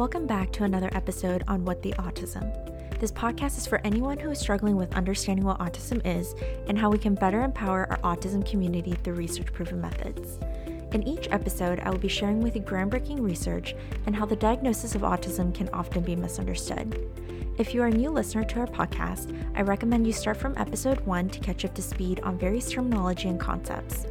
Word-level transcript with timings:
Welcome 0.00 0.26
back 0.26 0.50
to 0.52 0.64
another 0.64 0.88
episode 0.94 1.44
on 1.46 1.66
What 1.66 1.82
the 1.82 1.92
Autism. 1.98 2.50
This 2.98 3.12
podcast 3.12 3.58
is 3.58 3.66
for 3.66 3.82
anyone 3.84 4.18
who 4.18 4.30
is 4.30 4.40
struggling 4.40 4.76
with 4.76 4.94
understanding 4.94 5.44
what 5.44 5.58
autism 5.58 6.00
is 6.06 6.34
and 6.66 6.78
how 6.78 6.88
we 6.88 6.96
can 6.96 7.14
better 7.14 7.42
empower 7.42 7.86
our 7.90 8.16
autism 8.16 8.42
community 8.50 8.92
through 8.92 9.16
research 9.16 9.52
proven 9.52 9.78
methods. 9.78 10.38
In 10.94 11.06
each 11.06 11.28
episode, 11.30 11.80
I 11.80 11.90
will 11.90 11.98
be 11.98 12.08
sharing 12.08 12.40
with 12.40 12.56
you 12.56 12.62
groundbreaking 12.62 13.20
research 13.20 13.74
and 14.06 14.16
how 14.16 14.24
the 14.24 14.36
diagnosis 14.36 14.94
of 14.94 15.02
autism 15.02 15.54
can 15.54 15.68
often 15.68 16.02
be 16.02 16.16
misunderstood. 16.16 16.98
If 17.58 17.74
you 17.74 17.82
are 17.82 17.88
a 17.88 17.90
new 17.90 18.08
listener 18.08 18.44
to 18.44 18.60
our 18.60 18.66
podcast, 18.68 19.38
I 19.54 19.60
recommend 19.60 20.06
you 20.06 20.14
start 20.14 20.38
from 20.38 20.56
episode 20.56 21.00
one 21.00 21.28
to 21.28 21.40
catch 21.40 21.66
up 21.66 21.74
to 21.74 21.82
speed 21.82 22.20
on 22.20 22.38
various 22.38 22.72
terminology 22.72 23.28
and 23.28 23.38
concepts. 23.38 24.06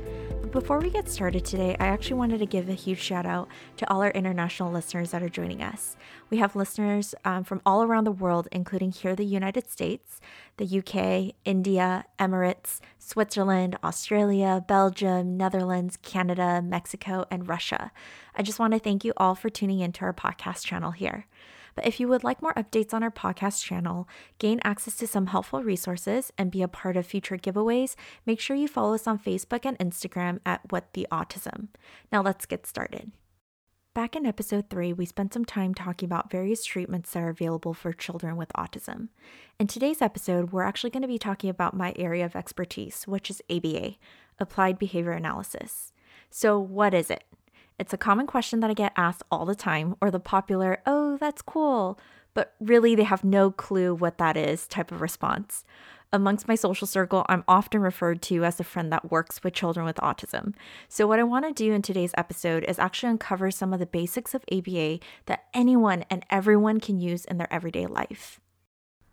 Before 0.51 0.79
we 0.79 0.89
get 0.89 1.07
started 1.07 1.45
today, 1.45 1.77
I 1.79 1.85
actually 1.85 2.15
wanted 2.15 2.39
to 2.39 2.47
give 2.47 2.69
a 2.69 2.73
huge 2.73 2.99
shout 2.99 3.27
out 3.27 3.49
to 3.77 3.87
all 3.87 4.01
our 4.01 4.09
international 4.09 4.71
listeners 4.71 5.11
that 5.11 5.21
are 5.21 5.29
joining 5.29 5.61
us. 5.61 5.95
We 6.31 6.37
have 6.37 6.55
listeners 6.55 7.13
um, 7.23 7.43
from 7.43 7.61
all 7.67 7.83
around 7.83 8.05
the 8.05 8.11
world, 8.11 8.47
including 8.51 8.91
here 8.91 9.15
the 9.15 9.23
United 9.23 9.69
States, 9.69 10.19
the 10.57 10.65
UK, 10.65 11.35
India, 11.45 12.05
Emirates, 12.17 12.79
Switzerland, 12.97 13.77
Australia, 13.83 14.65
Belgium, 14.67 15.37
Netherlands, 15.37 15.99
Canada, 16.01 16.63
Mexico, 16.63 17.25
and 17.29 17.47
Russia. 17.47 17.91
I 18.35 18.41
just 18.41 18.57
want 18.57 18.73
to 18.73 18.79
thank 18.79 19.05
you 19.05 19.13
all 19.17 19.35
for 19.35 19.51
tuning 19.51 19.81
into 19.81 20.01
our 20.01 20.13
podcast 20.13 20.65
channel 20.65 20.91
here. 20.91 21.27
But 21.79 21.87
if 21.87 21.97
you 21.97 22.09
would 22.09 22.25
like 22.25 22.41
more 22.41 22.53
updates 22.55 22.93
on 22.93 23.03
our 23.03 23.09
podcast 23.09 23.63
channel, 23.63 24.05
gain 24.37 24.59
access 24.65 24.97
to 24.97 25.07
some 25.07 25.27
helpful 25.27 25.63
resources, 25.63 26.29
and 26.37 26.51
be 26.51 26.61
a 26.61 26.67
part 26.67 26.97
of 26.97 27.05
future 27.05 27.37
giveaways, 27.37 27.95
make 28.25 28.41
sure 28.41 28.57
you 28.57 28.67
follow 28.67 28.95
us 28.95 29.07
on 29.07 29.17
Facebook 29.17 29.61
and 29.63 29.79
Instagram 29.79 30.41
at 30.45 30.59
What 30.73 30.91
the 30.91 31.07
Autism. 31.09 31.69
Now 32.11 32.21
let's 32.21 32.45
get 32.45 32.67
started. 32.67 33.13
Back 33.95 34.17
in 34.17 34.25
episode 34.25 34.69
3, 34.69 34.91
we 34.91 35.05
spent 35.05 35.33
some 35.33 35.45
time 35.45 35.73
talking 35.73 36.05
about 36.05 36.29
various 36.29 36.65
treatments 36.65 37.13
that 37.13 37.23
are 37.23 37.29
available 37.29 37.73
for 37.73 37.93
children 37.93 38.35
with 38.35 38.51
autism. 38.57 39.07
In 39.57 39.67
today's 39.67 40.01
episode, 40.01 40.51
we're 40.51 40.63
actually 40.63 40.89
going 40.89 41.03
to 41.03 41.07
be 41.07 41.17
talking 41.17 41.49
about 41.49 41.77
my 41.77 41.93
area 41.95 42.25
of 42.25 42.35
expertise, 42.35 43.05
which 43.07 43.29
is 43.29 43.41
ABA, 43.49 43.95
Applied 44.37 44.77
Behavior 44.77 45.13
Analysis. 45.13 45.93
So, 46.29 46.59
what 46.59 46.93
is 46.93 47.09
it? 47.09 47.23
It's 47.79 47.93
a 47.93 47.97
common 47.97 48.27
question 48.27 48.59
that 48.59 48.69
I 48.69 48.73
get 48.73 48.91
asked 48.97 49.23
all 49.31 49.45
the 49.45 49.55
time, 49.55 49.95
or 50.01 50.11
the 50.11 50.19
popular, 50.19 50.81
oh, 50.85 51.15
that's 51.15 51.41
cool, 51.41 51.97
but 52.33 52.53
really 52.59 52.93
they 52.93 53.03
have 53.03 53.23
no 53.23 53.51
clue 53.51 53.95
what 53.95 54.17
that 54.17 54.35
is 54.35 54.67
type 54.67 54.91
of 54.91 54.99
response. 54.99 55.63
Amongst 56.11 56.47
my 56.47 56.55
social 56.55 56.87
circle, 56.87 57.25
I'm 57.29 57.45
often 57.47 57.79
referred 57.79 58.21
to 58.23 58.43
as 58.43 58.57
the 58.57 58.65
friend 58.65 58.91
that 58.91 59.09
works 59.09 59.41
with 59.43 59.53
children 59.53 59.85
with 59.85 59.95
autism. 59.97 60.55
So, 60.89 61.07
what 61.07 61.19
I 61.19 61.23
want 61.23 61.45
to 61.45 61.53
do 61.53 61.71
in 61.71 61.81
today's 61.81 62.15
episode 62.17 62.65
is 62.65 62.79
actually 62.79 63.11
uncover 63.11 63.49
some 63.49 63.71
of 63.71 63.79
the 63.79 63.85
basics 63.85 64.33
of 64.33 64.43
ABA 64.51 64.99
that 65.27 65.45
anyone 65.53 66.03
and 66.09 66.25
everyone 66.29 66.81
can 66.81 66.99
use 66.99 67.23
in 67.25 67.37
their 67.37 67.51
everyday 67.53 67.85
life. 67.85 68.41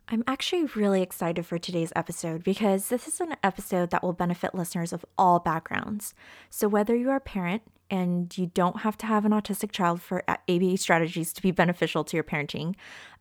I'm 0.08 0.24
actually 0.26 0.64
really 0.64 1.02
excited 1.02 1.46
for 1.46 1.58
today's 1.58 1.92
episode 1.94 2.42
because 2.42 2.88
this 2.88 3.06
is 3.06 3.20
an 3.20 3.36
episode 3.44 3.90
that 3.90 4.02
will 4.02 4.12
benefit 4.12 4.54
listeners 4.54 4.92
of 4.92 5.04
all 5.18 5.38
backgrounds. 5.38 6.14
So, 6.48 6.66
whether 6.66 6.96
you're 6.96 7.14
a 7.14 7.20
parent, 7.20 7.62
and 7.90 8.36
you 8.36 8.46
don't 8.46 8.80
have 8.80 8.96
to 8.98 9.06
have 9.06 9.24
an 9.24 9.32
autistic 9.32 9.70
child 9.70 10.02
for 10.02 10.24
ABA 10.28 10.76
strategies 10.76 11.32
to 11.32 11.42
be 11.42 11.50
beneficial 11.50 12.04
to 12.04 12.16
your 12.16 12.24
parenting, 12.24 12.74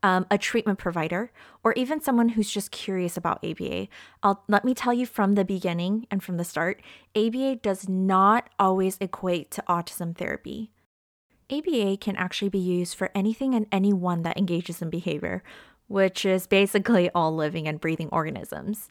um, 0.04 0.26
a 0.32 0.38
treatment 0.38 0.80
provider, 0.80 1.32
or 1.64 1.74
even 1.74 2.02
someone 2.02 2.30
who's 2.30 2.50
just 2.50 2.72
curious 2.72 3.18
about 3.18 3.44
ABA. 3.44 3.88
I'll, 4.24 4.44
let 4.48 4.66
me 4.66 4.74
tell 4.74 4.94
you 4.94 5.06
from 5.06 5.36
the 5.36 5.46
beginning 5.46 6.08
and 6.10 6.24
from 6.24 6.38
the 6.38 6.44
start 6.44 6.82
ABA 7.16 7.58
does 7.58 7.88
not 7.88 8.50
always 8.60 8.98
equate 9.00 9.52
to 9.52 9.64
autism 9.68 10.16
therapy. 10.16 10.72
ABA 11.52 11.98
can 11.98 12.16
actually 12.16 12.50
be 12.50 12.58
used 12.58 12.96
for 12.96 13.12
anything 13.14 13.54
and 13.54 13.68
anyone 13.72 14.24
that 14.24 14.38
engages 14.38 14.82
in 14.82 14.90
behavior, 14.90 15.44
which 15.88 16.26
is 16.26 16.48
basically 16.48 17.10
all 17.12 17.36
living 17.36 17.68
and 17.68 17.80
breathing 17.80 18.10
organisms. 18.12 18.90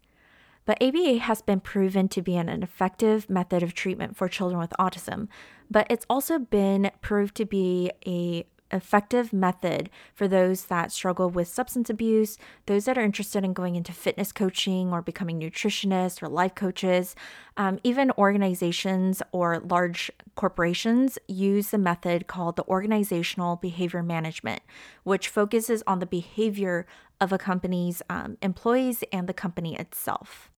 But 0.65 0.83
ABA 0.83 1.19
has 1.19 1.43
been 1.43 1.61
proven 1.61 2.09
to 2.09 2.23
be 2.23 2.37
an 2.37 2.49
effective 2.49 3.29
method 3.29 3.63
of 3.63 3.75
treatment 3.75 4.17
for 4.17 4.29
children 4.29 4.59
with 4.59 4.73
autism, 4.79 5.29
but 5.71 5.87
it's 5.91 6.07
also 6.09 6.39
been 6.39 6.91
proved 7.01 7.35
to 7.37 7.45
be 7.45 7.91
a 8.07 8.47
effective 8.73 9.33
method 9.33 9.89
for 10.15 10.27
those 10.27 10.65
that 10.65 10.91
struggle 10.91 11.31
with 11.31 11.47
substance 11.47 11.89
abuse, 11.89 12.37
those 12.67 12.87
that 12.87 12.99
are 12.99 13.05
interested 13.05 13.45
in 13.45 13.53
going 13.53 13.77
into 13.77 13.93
fitness 13.93 14.33
coaching 14.33 14.93
or 14.93 15.01
becoming 15.01 15.39
nutritionists 15.39 16.23
or 16.23 16.29
life 16.29 16.55
coaches. 16.55 17.15
Um, 17.57 17.79
even 17.85 18.11
organizations 18.19 19.23
or 19.33 19.61
large 19.61 20.11
corporations 20.35 21.19
use 21.29 21.71
the 21.71 21.79
method 21.79 22.27
called 22.27 22.57
the 22.57 22.67
organizational 22.67 23.57
behavior 23.57 24.03
management, 24.03 24.63
which 25.05 25.29
focuses 25.29 25.83
on 25.87 26.01
the 26.01 26.07
behavior 26.07 26.87
of 27.21 27.33
a 27.33 27.39
company's 27.39 28.03
um, 28.11 28.37
employees 28.43 29.05
and 29.13 29.29
the 29.29 29.35
company 29.35 29.77
itself. 29.77 30.51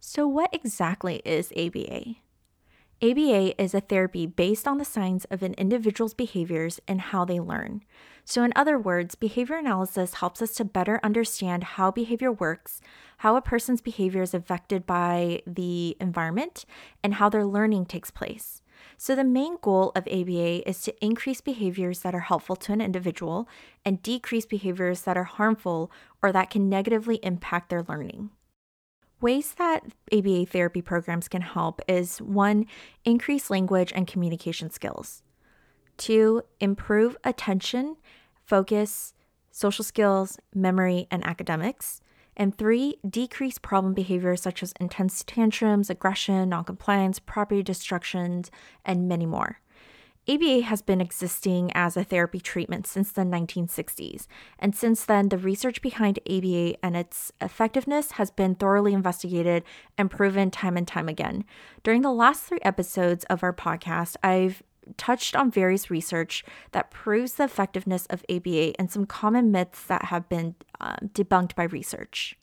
So, 0.00 0.26
what 0.26 0.50
exactly 0.52 1.20
is 1.24 1.52
ABA? 1.56 2.16
ABA 3.00 3.60
is 3.62 3.74
a 3.74 3.80
therapy 3.80 4.26
based 4.26 4.66
on 4.66 4.78
the 4.78 4.84
signs 4.84 5.24
of 5.26 5.42
an 5.42 5.54
individual's 5.54 6.14
behaviors 6.14 6.80
and 6.88 7.00
how 7.00 7.24
they 7.24 7.38
learn. 7.38 7.82
So, 8.24 8.42
in 8.42 8.52
other 8.56 8.76
words, 8.76 9.14
behavior 9.14 9.56
analysis 9.56 10.14
helps 10.14 10.42
us 10.42 10.52
to 10.54 10.64
better 10.64 10.98
understand 11.02 11.62
how 11.62 11.90
behavior 11.92 12.32
works, 12.32 12.80
how 13.18 13.36
a 13.36 13.42
person's 13.42 13.80
behavior 13.80 14.22
is 14.22 14.34
affected 14.34 14.84
by 14.84 15.42
the 15.46 15.96
environment, 16.00 16.64
and 17.04 17.14
how 17.14 17.28
their 17.28 17.46
learning 17.46 17.86
takes 17.86 18.10
place. 18.10 18.62
So, 18.96 19.14
the 19.14 19.24
main 19.24 19.58
goal 19.60 19.92
of 19.94 20.08
ABA 20.08 20.68
is 20.68 20.80
to 20.82 21.04
increase 21.04 21.40
behaviors 21.40 22.00
that 22.00 22.14
are 22.14 22.20
helpful 22.20 22.56
to 22.56 22.72
an 22.72 22.80
individual 22.80 23.48
and 23.84 24.02
decrease 24.02 24.46
behaviors 24.46 25.02
that 25.02 25.16
are 25.16 25.24
harmful 25.24 25.90
or 26.20 26.32
that 26.32 26.50
can 26.50 26.68
negatively 26.68 27.20
impact 27.22 27.70
their 27.70 27.84
learning. 27.84 28.30
Ways 29.20 29.54
that 29.54 29.84
ABA 30.12 30.46
therapy 30.46 30.80
programs 30.80 31.26
can 31.26 31.42
help 31.42 31.80
is 31.88 32.18
one, 32.18 32.66
increase 33.04 33.50
language 33.50 33.92
and 33.92 34.06
communication 34.06 34.70
skills, 34.70 35.24
two, 35.96 36.42
improve 36.60 37.16
attention, 37.24 37.96
focus, 38.46 39.14
social 39.50 39.84
skills, 39.84 40.38
memory, 40.54 41.08
and 41.10 41.26
academics, 41.26 42.00
and 42.36 42.56
three, 42.56 42.98
decrease 43.08 43.58
problem 43.58 43.92
behaviors 43.92 44.40
such 44.40 44.62
as 44.62 44.72
intense 44.78 45.24
tantrums, 45.24 45.90
aggression, 45.90 46.48
noncompliance, 46.48 47.18
property 47.18 47.64
destructions, 47.64 48.52
and 48.84 49.08
many 49.08 49.26
more. 49.26 49.58
ABA 50.28 50.60
has 50.62 50.82
been 50.82 51.00
existing 51.00 51.72
as 51.74 51.96
a 51.96 52.04
therapy 52.04 52.38
treatment 52.38 52.86
since 52.86 53.10
the 53.10 53.22
1960s, 53.22 54.26
and 54.58 54.76
since 54.76 55.04
then, 55.04 55.30
the 55.30 55.38
research 55.38 55.80
behind 55.80 56.18
ABA 56.28 56.74
and 56.84 56.96
its 56.96 57.32
effectiveness 57.40 58.12
has 58.12 58.30
been 58.30 58.54
thoroughly 58.54 58.92
investigated 58.92 59.64
and 59.96 60.10
proven 60.10 60.50
time 60.50 60.76
and 60.76 60.86
time 60.86 61.08
again. 61.08 61.44
During 61.82 62.02
the 62.02 62.12
last 62.12 62.42
three 62.42 62.58
episodes 62.62 63.24
of 63.24 63.42
our 63.42 63.54
podcast, 63.54 64.16
I've 64.22 64.62
touched 64.98 65.34
on 65.34 65.50
various 65.50 65.90
research 65.90 66.44
that 66.72 66.90
proves 66.90 67.34
the 67.34 67.44
effectiveness 67.44 68.06
of 68.06 68.24
ABA 68.28 68.78
and 68.78 68.90
some 68.90 69.06
common 69.06 69.50
myths 69.50 69.84
that 69.84 70.06
have 70.06 70.28
been 70.28 70.54
um, 70.80 71.10
debunked 71.12 71.54
by 71.54 71.64
research. 71.64 72.36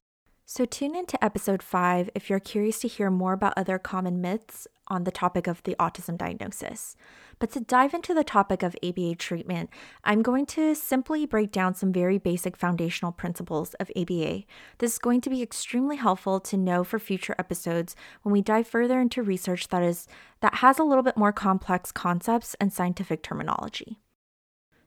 So, 0.48 0.66
tune 0.66 0.96
in 0.96 1.08
to 1.08 1.24
episode 1.24 1.64
5 1.64 2.12
if 2.14 2.30
you're 2.30 2.40
curious 2.40 2.80
to 2.80 2.88
hear 2.88 3.10
more 3.10 3.34
about 3.34 3.54
other 3.58 3.80
common 3.80 4.22
myths 4.22 4.68
on 4.88 5.04
the 5.04 5.12
topic 5.12 5.48
of 5.48 5.64
the 5.64 5.76
autism 5.80 6.18
diagnosis. 6.18 6.96
But 7.40 7.52
to 7.52 7.60
dive 7.60 7.94
into 7.94 8.14
the 8.14 8.24
topic 8.24 8.64
of 8.64 8.76
ABA 8.84 9.16
treatment, 9.16 9.70
I'm 10.04 10.22
going 10.22 10.46
to 10.48 10.74
simply 10.76 11.26
break 11.26 11.52
down 11.52 11.74
some 11.76 11.92
very 11.92 12.18
basic 12.18 12.56
foundational 12.56 13.12
principles 13.12 13.74
of 13.76 13.92
ABA. 13.96 14.44
This 14.78 14.94
is 14.94 15.00
going 15.00 15.22
to 15.22 15.30
be 15.30 15.42
extremely 15.42 15.98
helpful 15.98 16.40
to 16.40 16.58
know 16.58 16.84
for 16.84 17.00
future 17.00 17.36
episodes 17.38 17.96
when 18.22 18.32
we 18.32 18.42
dive 18.42 18.68
further 18.68 19.00
into 19.00 19.22
research 19.22 19.68
that 19.70 19.84
is 19.84 20.08
that 20.42 20.56
has 20.56 20.80
a 20.80 20.84
little 20.84 21.04
bit 21.04 21.18
more 21.18 21.34
complex 21.34 21.92
concepts 21.92 22.56
and 22.60 22.72
scientific 22.72 23.24
terminology. 23.24 24.00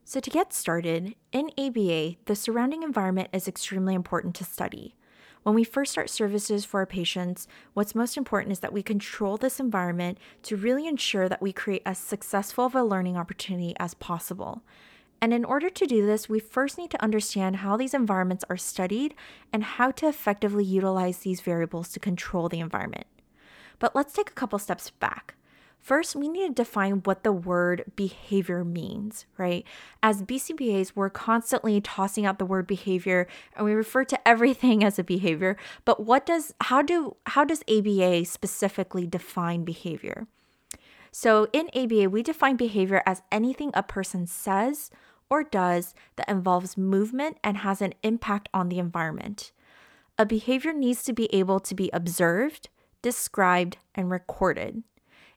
So 0.09 0.19
to 0.19 0.29
get 0.31 0.53
started, 0.53 1.13
in 1.31 1.51
ABA, 1.55 2.15
the 2.25 2.35
surrounding 2.35 2.81
environment 2.81 3.29
is 3.31 3.47
extremely 3.47 3.93
important 3.93 4.33
to 4.37 4.43
study. 4.43 4.95
When 5.43 5.55
we 5.55 5.63
first 5.63 5.93
start 5.93 6.09
services 6.09 6.65
for 6.65 6.81
our 6.81 6.85
patients, 6.85 7.47
what's 7.73 7.95
most 7.95 8.17
important 8.17 8.51
is 8.51 8.59
that 8.59 8.73
we 8.73 8.83
control 8.83 9.37
this 9.37 9.59
environment 9.59 10.17
to 10.43 10.57
really 10.57 10.85
ensure 10.85 11.29
that 11.29 11.41
we 11.41 11.53
create 11.53 11.81
as 11.85 11.97
successful 11.97 12.65
of 12.65 12.75
a 12.75 12.83
learning 12.83 13.15
opportunity 13.15 13.73
as 13.79 13.93
possible. 13.93 14.61
And 15.21 15.33
in 15.33 15.45
order 15.45 15.69
to 15.69 15.85
do 15.85 16.05
this, 16.05 16.29
we 16.29 16.39
first 16.39 16.77
need 16.77 16.91
to 16.91 17.03
understand 17.03 17.57
how 17.57 17.77
these 17.77 17.93
environments 17.93 18.45
are 18.49 18.57
studied 18.57 19.15
and 19.51 19.63
how 19.63 19.91
to 19.91 20.07
effectively 20.07 20.63
utilize 20.63 21.19
these 21.19 21.41
variables 21.41 21.89
to 21.89 21.99
control 21.99 22.49
the 22.49 22.59
environment. 22.59 23.07
But 23.79 23.95
let's 23.95 24.13
take 24.13 24.29
a 24.29 24.33
couple 24.33 24.59
steps 24.59 24.89
back. 24.89 25.35
First, 25.79 26.15
we 26.15 26.27
need 26.27 26.47
to 26.47 26.53
define 26.53 27.01
what 27.03 27.23
the 27.23 27.31
word 27.31 27.91
behavior 27.95 28.63
means, 28.63 29.25
right? 29.37 29.65
As 30.03 30.23
BCBAs, 30.23 30.91
we're 30.93 31.09
constantly 31.09 31.79
tossing 31.81 32.25
out 32.25 32.37
the 32.37 32.45
word 32.45 32.67
behavior 32.67 33.27
and 33.55 33.65
we 33.65 33.73
refer 33.73 34.03
to 34.05 34.27
everything 34.27 34.83
as 34.83 34.99
a 34.99 35.03
behavior, 35.03 35.57
but 35.85 36.05
what 36.05 36.25
does 36.25 36.53
how 36.61 36.81
do 36.81 37.15
how 37.27 37.43
does 37.43 37.63
ABA 37.69 38.25
specifically 38.25 39.07
define 39.07 39.63
behavior? 39.63 40.27
So, 41.11 41.47
in 41.53 41.69
ABA, 41.73 42.09
we 42.09 42.21
define 42.21 42.55
behavior 42.55 43.01
as 43.05 43.23
anything 43.31 43.71
a 43.73 43.81
person 43.81 44.27
says 44.27 44.91
or 45.29 45.43
does 45.43 45.93
that 46.15 46.29
involves 46.29 46.77
movement 46.77 47.37
and 47.43 47.57
has 47.57 47.81
an 47.81 47.93
impact 48.03 48.49
on 48.53 48.69
the 48.69 48.79
environment. 48.79 49.51
A 50.17 50.25
behavior 50.25 50.73
needs 50.73 51.03
to 51.03 51.13
be 51.13 51.33
able 51.33 51.59
to 51.61 51.75
be 51.75 51.89
observed, 51.93 52.69
described, 53.01 53.77
and 53.95 54.11
recorded. 54.11 54.83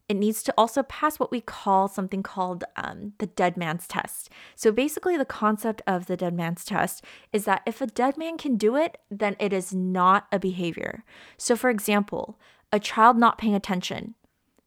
It 0.08 0.16
needs 0.16 0.42
to 0.42 0.54
also 0.58 0.82
pass 0.82 1.18
what 1.18 1.30
we 1.30 1.40
call 1.40 1.88
something 1.88 2.22
called 2.22 2.64
um, 2.76 3.12
the 3.18 3.26
dead 3.26 3.56
man's 3.56 3.86
test. 3.86 4.28
So 4.54 4.72
basically, 4.72 5.16
the 5.16 5.24
concept 5.24 5.80
of 5.86 6.06
the 6.06 6.16
dead 6.16 6.34
man's 6.34 6.64
test 6.64 7.04
is 7.32 7.44
that 7.44 7.62
if 7.66 7.80
a 7.80 7.86
dead 7.86 8.18
man 8.18 8.36
can 8.36 8.56
do 8.56 8.76
it, 8.76 8.98
then 9.10 9.36
it 9.38 9.52
is 9.52 9.72
not 9.72 10.26
a 10.30 10.38
behavior. 10.38 11.04
So, 11.36 11.56
for 11.56 11.70
example, 11.70 12.38
a 12.72 12.80
child 12.80 13.16
not 13.16 13.38
paying 13.38 13.54
attention, 13.54 14.14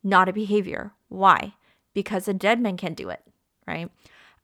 not 0.03 0.29
a 0.29 0.33
behavior. 0.33 0.93
Why? 1.09 1.55
Because 1.93 2.27
a 2.27 2.33
dead 2.33 2.59
man 2.59 2.77
can 2.77 2.93
do 2.93 3.09
it, 3.09 3.21
right? 3.67 3.89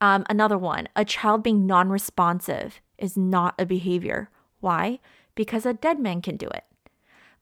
Um, 0.01 0.25
another 0.29 0.57
one, 0.57 0.89
a 0.95 1.05
child 1.05 1.43
being 1.43 1.67
non 1.67 1.89
responsive 1.89 2.81
is 2.97 3.15
not 3.15 3.53
a 3.59 3.65
behavior. 3.65 4.29
Why? 4.59 4.99
Because 5.35 5.65
a 5.65 5.73
dead 5.73 5.99
man 5.99 6.21
can 6.21 6.37
do 6.37 6.47
it. 6.47 6.63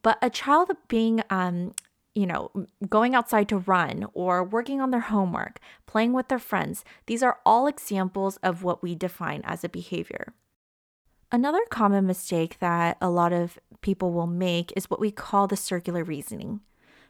But 0.02 0.18
a 0.22 0.30
child 0.30 0.72
being, 0.88 1.22
um, 1.30 1.74
you 2.16 2.26
know, 2.26 2.52
going 2.90 3.16
outside 3.16 3.48
to 3.50 3.58
run 3.58 4.08
or 4.14 4.44
working 4.44 4.82
on 4.82 4.92
their 4.92 5.00
homework, 5.00 5.60
playing 5.86 6.14
with 6.14 6.28
their 6.28 6.40
friends, 6.40 6.84
these 7.06 7.24
are 7.24 7.40
all 7.46 7.68
examples 7.68 8.38
of 8.38 8.64
what 8.64 8.82
we 8.84 8.96
define 8.96 9.42
as 9.44 9.64
a 9.64 9.70
behavior. 9.70 10.34
Another 11.32 11.62
common 11.70 12.08
mistake 12.08 12.58
that 12.60 12.98
a 13.00 13.10
lot 13.10 13.32
of 13.32 13.60
people 13.82 14.12
will 14.12 14.28
make 14.28 14.74
is 14.76 14.90
what 14.90 15.00
we 15.00 15.12
call 15.12 15.48
the 15.48 15.56
circular 15.56 16.04
reasoning. 16.04 16.62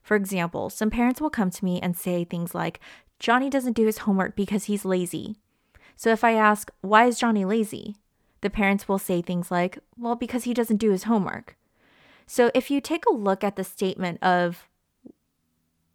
For 0.03 0.15
example, 0.15 0.69
some 0.69 0.89
parents 0.89 1.21
will 1.21 1.29
come 1.29 1.49
to 1.51 1.65
me 1.65 1.79
and 1.81 1.95
say 1.95 2.23
things 2.23 2.53
like, 2.53 2.79
Johnny 3.19 3.49
doesn't 3.49 3.73
do 3.73 3.85
his 3.85 3.99
homework 3.99 4.35
because 4.35 4.65
he's 4.65 4.85
lazy. 4.85 5.37
So 5.95 6.11
if 6.11 6.23
I 6.23 6.33
ask, 6.33 6.71
why 6.81 7.05
is 7.05 7.19
Johnny 7.19 7.45
lazy? 7.45 7.95
The 8.41 8.49
parents 8.49 8.87
will 8.87 8.99
say 8.99 9.21
things 9.21 9.51
like, 9.51 9.79
well, 9.97 10.15
because 10.15 10.45
he 10.45 10.53
doesn't 10.53 10.77
do 10.77 10.91
his 10.91 11.03
homework. 11.03 11.57
So 12.25 12.51
if 12.53 12.71
you 12.71 12.79
take 12.79 13.05
a 13.05 13.13
look 13.13 13.43
at 13.43 13.55
the 13.55 13.63
statement 13.63 14.23
of 14.23 14.68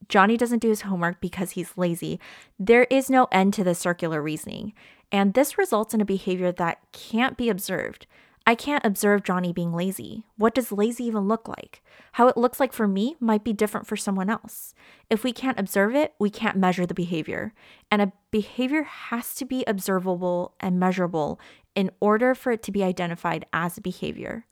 Johnny 0.08 0.36
doesn't 0.36 0.60
do 0.60 0.68
his 0.68 0.82
homework 0.82 1.20
because 1.20 1.52
he's 1.52 1.76
lazy, 1.76 2.20
there 2.58 2.84
is 2.84 3.10
no 3.10 3.28
end 3.32 3.54
to 3.54 3.64
the 3.64 3.74
circular 3.74 4.22
reasoning. 4.22 4.72
And 5.12 5.34
this 5.34 5.58
results 5.58 5.94
in 5.94 6.00
a 6.00 6.04
behavior 6.04 6.52
that 6.52 6.80
can't 6.92 7.36
be 7.36 7.48
observed. 7.48 8.06
I 8.46 8.54
can't 8.54 8.84
observe 8.84 9.24
Johnny 9.24 9.54
being 9.54 9.72
lazy. 9.72 10.24
What 10.36 10.54
does 10.54 10.70
lazy 10.70 11.04
even 11.04 11.28
look 11.28 11.48
like? 11.48 11.82
How 12.12 12.28
it 12.28 12.36
looks 12.36 12.60
like 12.60 12.74
for 12.74 12.86
me 12.86 13.16
might 13.18 13.42
be 13.42 13.54
different 13.54 13.86
for 13.86 13.96
someone 13.96 14.28
else. 14.28 14.74
If 15.08 15.24
we 15.24 15.32
can't 15.32 15.58
observe 15.58 15.94
it, 15.94 16.14
we 16.18 16.28
can't 16.28 16.58
measure 16.58 16.84
the 16.84 16.92
behavior. 16.92 17.54
And 17.90 18.02
a 18.02 18.12
behavior 18.30 18.82
has 18.82 19.34
to 19.36 19.46
be 19.46 19.64
observable 19.66 20.54
and 20.60 20.78
measurable 20.78 21.40
in 21.74 21.90
order 22.00 22.34
for 22.34 22.52
it 22.52 22.62
to 22.64 22.72
be 22.72 22.84
identified 22.84 23.46
as 23.52 23.78
a 23.78 23.82
behavior. 23.82 24.44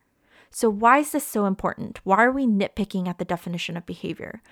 So, 0.51 0.69
why 0.71 0.99
is 0.99 1.13
this 1.13 1.27
so 1.27 1.47
important? 1.47 2.01
Why 2.05 2.25
are 2.25 2.33
we 2.33 2.47
nitpicking 2.47 3.09
at 3.09 3.19
the 3.19 3.25
definition 3.25 3.77
of 3.77 3.87
behavior? 3.87 4.43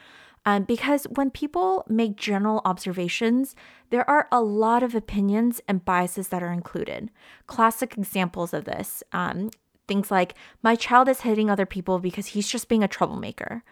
Um, 0.46 0.64
because 0.64 1.04
when 1.04 1.30
people 1.30 1.84
make 1.88 2.16
general 2.16 2.62
observations, 2.64 3.54
there 3.90 4.08
are 4.08 4.26
a 4.32 4.40
lot 4.40 4.82
of 4.82 4.94
opinions 4.94 5.60
and 5.68 5.84
biases 5.84 6.28
that 6.28 6.42
are 6.42 6.52
included. 6.52 7.10
Classic 7.46 7.96
examples 7.96 8.54
of 8.54 8.64
this 8.64 9.02
um, 9.12 9.50
things 9.90 10.10
like, 10.10 10.34
my 10.62 10.76
child 10.76 11.08
is 11.08 11.22
hitting 11.22 11.50
other 11.50 11.66
people 11.66 11.98
because 11.98 12.28
he's 12.28 12.48
just 12.48 12.68
being 12.68 12.84
a 12.84 12.88
troublemaker, 12.88 13.64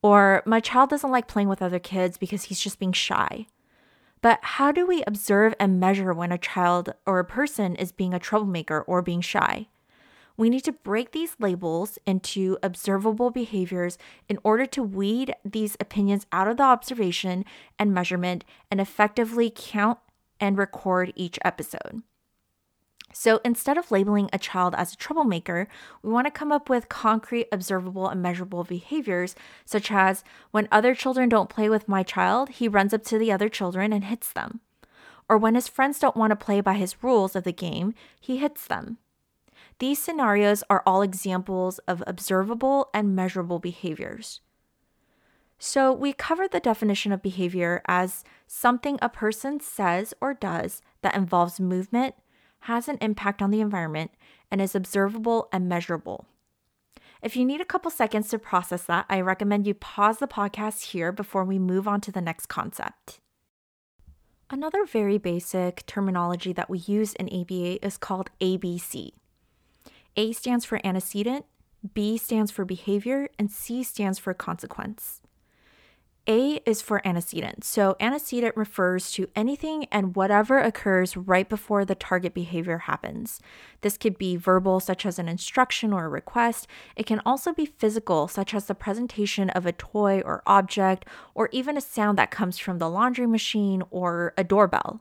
or 0.00 0.42
my 0.46 0.60
child 0.60 0.88
doesn't 0.88 1.10
like 1.10 1.28
playing 1.28 1.48
with 1.48 1.60
other 1.60 1.78
kids 1.78 2.16
because 2.16 2.44
he's 2.44 2.58
just 2.58 2.78
being 2.78 2.92
shy. 2.92 3.46
But 4.22 4.38
how 4.42 4.72
do 4.72 4.86
we 4.86 5.04
observe 5.06 5.54
and 5.60 5.78
measure 5.78 6.12
when 6.14 6.32
a 6.32 6.38
child 6.38 6.94
or 7.06 7.18
a 7.18 7.24
person 7.24 7.76
is 7.76 7.92
being 7.92 8.14
a 8.14 8.18
troublemaker 8.18 8.80
or 8.80 9.02
being 9.02 9.20
shy? 9.20 9.68
We 10.38 10.48
need 10.48 10.62
to 10.64 10.72
break 10.72 11.10
these 11.10 11.36
labels 11.40 11.98
into 12.06 12.56
observable 12.62 13.30
behaviors 13.30 13.98
in 14.28 14.38
order 14.44 14.66
to 14.66 14.82
weed 14.84 15.34
these 15.44 15.76
opinions 15.80 16.26
out 16.32 16.46
of 16.46 16.56
the 16.56 16.62
observation 16.62 17.44
and 17.76 17.92
measurement 17.92 18.44
and 18.70 18.80
effectively 18.80 19.52
count 19.54 19.98
and 20.40 20.56
record 20.56 21.12
each 21.16 21.40
episode. 21.44 22.02
So 23.12 23.40
instead 23.44 23.78
of 23.78 23.90
labeling 23.90 24.30
a 24.32 24.38
child 24.38 24.76
as 24.76 24.92
a 24.92 24.96
troublemaker, 24.96 25.66
we 26.02 26.12
want 26.12 26.28
to 26.28 26.30
come 26.30 26.52
up 26.52 26.68
with 26.68 26.88
concrete, 26.88 27.48
observable, 27.50 28.06
and 28.06 28.22
measurable 28.22 28.62
behaviors, 28.62 29.34
such 29.64 29.90
as 29.90 30.22
when 30.52 30.68
other 30.70 30.94
children 30.94 31.28
don't 31.28 31.50
play 31.50 31.68
with 31.68 31.88
my 31.88 32.04
child, 32.04 32.50
he 32.50 32.68
runs 32.68 32.94
up 32.94 33.02
to 33.04 33.18
the 33.18 33.32
other 33.32 33.48
children 33.48 33.92
and 33.92 34.04
hits 34.04 34.32
them. 34.32 34.60
Or 35.28 35.36
when 35.36 35.56
his 35.56 35.66
friends 35.66 35.98
don't 35.98 36.16
want 36.16 36.30
to 36.30 36.36
play 36.36 36.60
by 36.60 36.74
his 36.74 37.02
rules 37.02 37.34
of 37.34 37.42
the 37.42 37.52
game, 37.52 37.92
he 38.20 38.36
hits 38.36 38.68
them. 38.68 38.98
These 39.78 40.00
scenarios 40.00 40.64
are 40.68 40.82
all 40.84 41.02
examples 41.02 41.78
of 41.80 42.02
observable 42.06 42.90
and 42.92 43.14
measurable 43.14 43.60
behaviors. 43.60 44.40
So, 45.60 45.92
we 45.92 46.12
covered 46.12 46.52
the 46.52 46.60
definition 46.60 47.12
of 47.12 47.22
behavior 47.22 47.82
as 47.86 48.22
something 48.46 48.98
a 49.02 49.08
person 49.08 49.60
says 49.60 50.14
or 50.20 50.34
does 50.34 50.82
that 51.02 51.16
involves 51.16 51.58
movement, 51.58 52.14
has 52.60 52.88
an 52.88 52.98
impact 53.00 53.42
on 53.42 53.50
the 53.50 53.60
environment, 53.60 54.12
and 54.50 54.60
is 54.60 54.74
observable 54.74 55.48
and 55.52 55.68
measurable. 55.68 56.26
If 57.22 57.36
you 57.36 57.44
need 57.44 57.60
a 57.60 57.64
couple 57.64 57.90
seconds 57.90 58.28
to 58.28 58.38
process 58.38 58.84
that, 58.84 59.06
I 59.08 59.20
recommend 59.20 59.66
you 59.66 59.74
pause 59.74 60.18
the 60.18 60.28
podcast 60.28 60.92
here 60.92 61.10
before 61.10 61.44
we 61.44 61.58
move 61.58 61.88
on 61.88 62.00
to 62.02 62.12
the 62.12 62.20
next 62.20 62.46
concept. 62.46 63.18
Another 64.50 64.84
very 64.86 65.18
basic 65.18 65.84
terminology 65.86 66.52
that 66.52 66.70
we 66.70 66.78
use 66.78 67.14
in 67.14 67.28
ABA 67.28 67.84
is 67.84 67.98
called 67.98 68.30
ABC. 68.40 69.10
A 70.18 70.32
stands 70.32 70.64
for 70.64 70.84
antecedent, 70.84 71.46
B 71.94 72.18
stands 72.18 72.50
for 72.50 72.64
behavior, 72.64 73.28
and 73.38 73.52
C 73.52 73.84
stands 73.84 74.18
for 74.18 74.34
consequence. 74.34 75.20
A 76.26 76.60
is 76.66 76.82
for 76.82 77.00
antecedent. 77.06 77.62
So, 77.62 77.94
antecedent 78.00 78.56
refers 78.56 79.12
to 79.12 79.28
anything 79.36 79.84
and 79.92 80.16
whatever 80.16 80.58
occurs 80.58 81.16
right 81.16 81.48
before 81.48 81.84
the 81.84 81.94
target 81.94 82.34
behavior 82.34 82.78
happens. 82.78 83.40
This 83.82 83.96
could 83.96 84.18
be 84.18 84.34
verbal, 84.34 84.80
such 84.80 85.06
as 85.06 85.20
an 85.20 85.28
instruction 85.28 85.92
or 85.92 86.06
a 86.06 86.08
request. 86.08 86.66
It 86.96 87.06
can 87.06 87.22
also 87.24 87.52
be 87.52 87.64
physical, 87.64 88.26
such 88.26 88.54
as 88.54 88.64
the 88.64 88.74
presentation 88.74 89.50
of 89.50 89.66
a 89.66 89.72
toy 89.72 90.20
or 90.24 90.42
object, 90.48 91.06
or 91.32 91.48
even 91.52 91.76
a 91.76 91.80
sound 91.80 92.18
that 92.18 92.32
comes 92.32 92.58
from 92.58 92.78
the 92.78 92.90
laundry 92.90 93.28
machine 93.28 93.84
or 93.92 94.34
a 94.36 94.42
doorbell. 94.42 95.00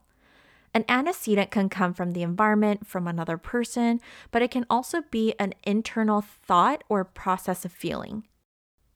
An 0.77 0.85
antecedent 0.87 1.49
can 1.49 1.69
come 1.69 1.91
from 1.95 2.11
the 2.11 2.21
environment, 2.21 2.85
from 2.85 3.07
another 3.07 3.35
person, 3.35 3.99
but 4.29 4.43
it 4.43 4.51
can 4.51 4.63
also 4.69 5.01
be 5.09 5.33
an 5.39 5.55
internal 5.63 6.21
thought 6.21 6.83
or 6.87 7.03
process 7.03 7.65
of 7.65 7.71
feeling. 7.71 8.25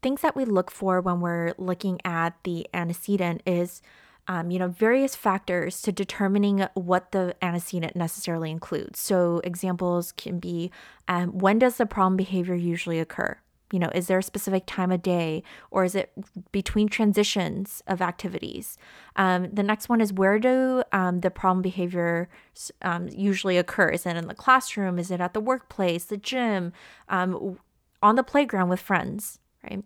Things 0.03 0.21
that 0.21 0.35
we 0.35 0.45
look 0.45 0.69
for 0.69 1.01
when 1.01 1.21
we're 1.21 1.55
looking 1.57 1.99
at 2.05 2.35
the 2.43 2.67
antecedent 2.71 3.41
is, 3.47 3.81
um, 4.27 4.51
you 4.51 4.59
know, 4.59 4.67
various 4.67 5.15
factors 5.15 5.81
to 5.81 5.91
determining 5.91 6.67
what 6.75 7.13
the 7.13 7.35
antecedent 7.41 7.95
necessarily 7.95 8.51
includes. 8.51 8.99
So, 8.99 9.41
examples 9.43 10.11
can 10.11 10.37
be 10.37 10.69
um, 11.07 11.35
when 11.35 11.57
does 11.57 11.77
the 11.77 11.87
problem 11.87 12.15
behavior 12.15 12.53
usually 12.53 12.99
occur? 12.99 13.39
You 13.71 13.79
know, 13.79 13.89
is 13.93 14.07
there 14.07 14.19
a 14.19 14.23
specific 14.23 14.63
time 14.65 14.91
of 14.91 15.01
day 15.01 15.43
or 15.69 15.83
is 15.83 15.95
it 15.95 16.11
between 16.51 16.87
transitions 16.87 17.81
of 17.87 18.01
activities? 18.01 18.77
Um, 19.15 19.49
the 19.51 19.63
next 19.63 19.89
one 19.89 20.01
is 20.01 20.13
where 20.13 20.39
do 20.39 20.83
um, 20.91 21.21
the 21.21 21.31
problem 21.31 21.61
behavior 21.61 22.29
um, 22.81 23.07
usually 23.09 23.57
occur? 23.57 23.89
Is 23.89 24.05
it 24.05 24.17
in 24.17 24.27
the 24.27 24.35
classroom? 24.35 24.99
Is 24.99 25.11
it 25.11 25.21
at 25.21 25.33
the 25.33 25.39
workplace, 25.39 26.05
the 26.05 26.17
gym, 26.17 26.73
um, 27.09 27.57
on 28.01 28.15
the 28.15 28.23
playground 28.23 28.69
with 28.69 28.79
friends? 28.79 29.39
Right. 29.63 29.83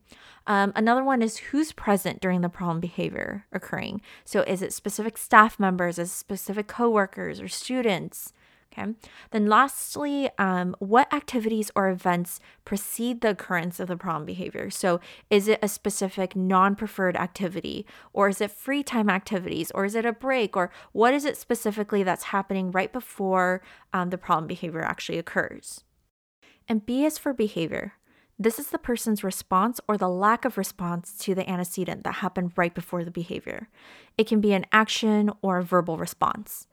Um, 0.48 0.72
another 0.74 1.04
one 1.04 1.22
is 1.22 1.38
who's 1.38 1.74
present 1.74 2.22
during 2.22 2.40
the 2.40 2.50
problem 2.50 2.80
behavior 2.80 3.46
occurring. 3.52 4.02
So, 4.24 4.42
is 4.44 4.62
it 4.62 4.72
specific 4.72 5.18
staff 5.18 5.60
members, 5.60 6.00
is 6.00 6.14
specific 6.14 6.68
coworkers 6.68 7.42
or 7.42 7.50
students? 7.50 8.32
Okay. 8.78 8.94
Then, 9.32 9.48
lastly, 9.48 10.30
um, 10.38 10.76
what 10.80 11.12
activities 11.14 11.72
or 11.76 11.90
events 11.90 12.40
precede 12.66 13.22
the 13.22 13.30
occurrence 13.30 13.80
of 13.80 13.88
the 13.88 13.96
problem 13.96 14.26
behavior? 14.26 14.70
So, 14.70 15.00
is 15.30 15.48
it 15.48 15.60
a 15.62 15.70
specific 15.70 16.36
non 16.36 16.76
preferred 16.76 17.16
activity, 17.16 17.86
or 18.12 18.28
is 18.28 18.42
it 18.42 18.52
free 18.52 18.84
time 18.84 19.10
activities, 19.10 19.72
or 19.72 19.86
is 19.86 19.96
it 19.96 20.06
a 20.06 20.12
break, 20.12 20.58
or 20.58 20.72
what 20.92 21.14
is 21.14 21.24
it 21.24 21.38
specifically 21.38 22.04
that's 22.04 22.26
happening 22.26 22.72
right 22.72 22.92
before 22.92 23.62
um, 23.94 24.10
the 24.10 24.18
problem 24.18 24.48
behavior 24.48 24.82
actually 24.82 25.20
occurs? 25.20 25.84
And 26.68 26.86
B 26.86 27.06
is 27.06 27.18
for 27.18 27.34
behavior. 27.34 27.94
This 28.38 28.60
is 28.60 28.68
the 28.68 28.78
person's 28.78 29.24
response 29.24 29.80
or 29.88 29.98
the 29.98 30.10
lack 30.10 30.44
of 30.44 30.58
response 30.58 31.18
to 31.20 31.34
the 31.34 31.50
antecedent 31.50 32.04
that 32.04 32.16
happened 32.16 32.52
right 32.58 32.74
before 32.76 33.06
the 33.06 33.12
behavior. 33.12 33.70
It 34.18 34.28
can 34.28 34.42
be 34.42 34.52
an 34.52 34.66
action 34.74 35.32
or 35.42 35.60
a 35.60 35.64
verbal 35.64 35.98
response. 35.98 36.68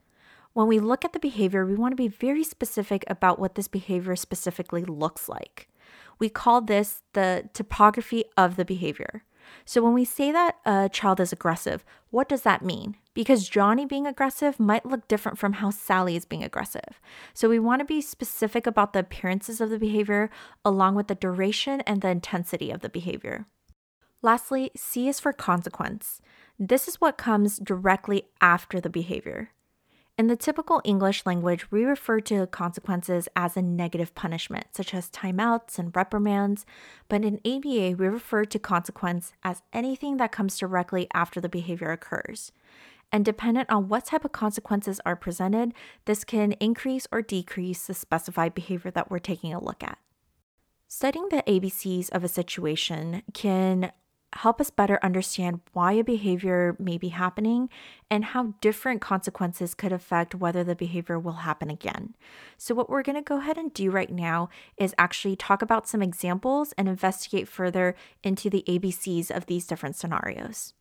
When 0.52 0.66
we 0.66 0.80
look 0.80 1.04
at 1.04 1.12
the 1.12 1.18
behavior, 1.18 1.64
we 1.64 1.74
want 1.74 1.92
to 1.92 1.96
be 1.96 2.08
very 2.08 2.44
specific 2.44 3.04
about 3.06 3.38
what 3.38 3.54
this 3.54 3.68
behavior 3.68 4.16
specifically 4.16 4.84
looks 4.84 5.28
like. 5.28 5.68
We 6.18 6.28
call 6.28 6.60
this 6.60 7.02
the 7.14 7.48
topography 7.54 8.24
of 8.36 8.56
the 8.56 8.64
behavior. 8.64 9.24
So, 9.64 9.82
when 9.82 9.92
we 9.92 10.04
say 10.04 10.30
that 10.30 10.56
a 10.64 10.88
child 10.88 11.20
is 11.20 11.32
aggressive, 11.32 11.84
what 12.10 12.28
does 12.28 12.42
that 12.42 12.64
mean? 12.64 12.96
Because 13.12 13.48
Johnny 13.48 13.84
being 13.84 14.06
aggressive 14.06 14.60
might 14.60 14.86
look 14.86 15.08
different 15.08 15.38
from 15.38 15.54
how 15.54 15.70
Sally 15.70 16.16
is 16.16 16.24
being 16.24 16.44
aggressive. 16.44 17.00
So, 17.34 17.48
we 17.48 17.58
want 17.58 17.80
to 17.80 17.84
be 17.84 18.00
specific 18.00 18.66
about 18.66 18.92
the 18.92 19.00
appearances 19.00 19.60
of 19.60 19.70
the 19.70 19.78
behavior 19.78 20.30
along 20.64 20.94
with 20.94 21.08
the 21.08 21.14
duration 21.14 21.80
and 21.82 22.02
the 22.02 22.08
intensity 22.08 22.70
of 22.70 22.80
the 22.80 22.88
behavior. 22.88 23.46
Lastly, 24.22 24.70
C 24.76 25.08
is 25.08 25.18
for 25.18 25.32
consequence. 25.32 26.20
This 26.58 26.86
is 26.86 27.00
what 27.00 27.18
comes 27.18 27.58
directly 27.58 28.28
after 28.40 28.80
the 28.80 28.90
behavior. 28.90 29.50
In 30.22 30.28
the 30.28 30.36
typical 30.36 30.80
English 30.84 31.26
language, 31.26 31.68
we 31.72 31.82
refer 31.82 32.20
to 32.20 32.46
consequences 32.46 33.28
as 33.34 33.56
a 33.56 33.60
negative 33.60 34.14
punishment, 34.14 34.66
such 34.70 34.94
as 34.94 35.10
timeouts 35.10 35.80
and 35.80 35.90
reprimands, 35.96 36.64
but 37.08 37.24
in 37.24 37.40
ABA, 37.44 37.96
we 37.98 38.06
refer 38.06 38.44
to 38.44 38.58
consequence 38.60 39.32
as 39.42 39.62
anything 39.72 40.18
that 40.18 40.30
comes 40.30 40.56
directly 40.56 41.08
after 41.12 41.40
the 41.40 41.48
behavior 41.48 41.90
occurs. 41.90 42.52
And 43.10 43.24
dependent 43.24 43.68
on 43.68 43.88
what 43.88 44.04
type 44.04 44.24
of 44.24 44.30
consequences 44.30 45.00
are 45.04 45.16
presented, 45.16 45.74
this 46.04 46.22
can 46.22 46.52
increase 46.60 47.08
or 47.10 47.20
decrease 47.20 47.88
the 47.88 47.92
specified 47.92 48.54
behavior 48.54 48.92
that 48.92 49.10
we're 49.10 49.18
taking 49.18 49.52
a 49.52 49.60
look 49.60 49.82
at. 49.82 49.98
Studying 50.86 51.30
the 51.30 51.42
ABCs 51.48 52.10
of 52.10 52.22
a 52.22 52.28
situation 52.28 53.24
can 53.34 53.90
help 54.34 54.60
us 54.60 54.70
better 54.70 54.98
understand 55.02 55.60
why 55.72 55.92
a 55.92 56.04
behavior 56.04 56.76
may 56.78 56.98
be 56.98 57.08
happening 57.08 57.68
and 58.10 58.24
how 58.26 58.54
different 58.60 59.00
consequences 59.00 59.74
could 59.74 59.92
affect 59.92 60.34
whether 60.34 60.64
the 60.64 60.74
behavior 60.74 61.18
will 61.18 61.32
happen 61.32 61.70
again. 61.70 62.14
So, 62.56 62.74
what 62.74 62.88
we're 62.88 63.02
going 63.02 63.16
to 63.16 63.22
go 63.22 63.38
ahead 63.38 63.58
and 63.58 63.72
do 63.72 63.90
right 63.90 64.10
now 64.10 64.48
is 64.76 64.94
actually 64.96 65.36
talk 65.36 65.62
about 65.62 65.88
some 65.88 66.02
examples 66.02 66.72
and 66.78 66.88
investigate 66.88 67.48
further 67.48 67.94
into 68.22 68.48
the 68.48 68.64
ABCs 68.66 69.30
of 69.30 69.46
these 69.46 69.66
different 69.66 69.96
scenarios. 69.96 70.74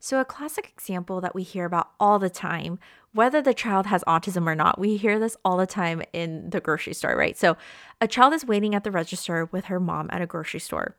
So, 0.00 0.20
a 0.20 0.24
classic 0.24 0.70
example 0.76 1.20
that 1.22 1.34
we 1.34 1.42
hear 1.44 1.64
about 1.64 1.92
all 1.98 2.18
the 2.18 2.28
time, 2.28 2.78
whether 3.12 3.40
the 3.40 3.54
child 3.54 3.86
has 3.86 4.04
autism 4.04 4.46
or 4.46 4.54
not, 4.54 4.78
we 4.78 4.96
hear 4.96 5.18
this 5.18 5.36
all 5.44 5.56
the 5.56 5.66
time 5.66 6.02
in 6.12 6.50
the 6.50 6.60
grocery 6.60 6.92
store, 6.92 7.16
right? 7.16 7.38
So, 7.38 7.56
a 8.00 8.08
child 8.08 8.34
is 8.34 8.44
waiting 8.44 8.74
at 8.74 8.84
the 8.84 8.90
register 8.90 9.46
with 9.46 9.66
her 9.66 9.80
mom 9.80 10.10
at 10.12 10.20
a 10.20 10.26
grocery 10.26 10.60
store. 10.60 10.96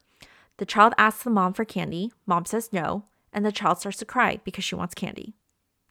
The 0.58 0.66
child 0.66 0.94
asks 0.98 1.24
the 1.24 1.30
mom 1.30 1.54
for 1.54 1.66
candy. 1.66 2.12
Mom 2.26 2.46
says 2.46 2.72
no, 2.72 3.06
and 3.34 3.46
the 3.46 3.52
child 3.52 3.80
starts 3.80 3.98
to 4.00 4.06
cry 4.06 4.40
because 4.44 4.64
she 4.64 4.76
wants 4.76 4.94
candy. 4.94 5.36